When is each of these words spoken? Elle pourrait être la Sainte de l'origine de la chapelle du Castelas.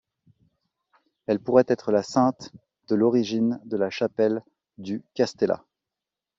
Elle 1.27 1.39
pourrait 1.39 1.65
être 1.67 1.91
la 1.91 2.01
Sainte 2.01 2.51
de 2.87 2.95
l'origine 2.95 3.59
de 3.65 3.77
la 3.77 3.91
chapelle 3.91 4.41
du 4.79 5.03
Castelas. 5.13 5.63